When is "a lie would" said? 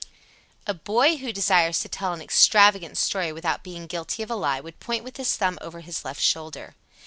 4.31-4.79